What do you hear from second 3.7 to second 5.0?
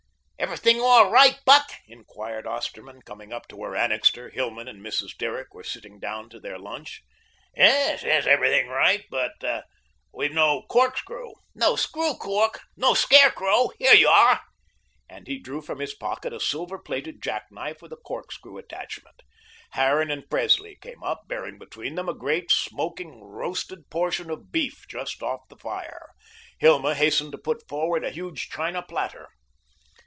Annixter, Hilma and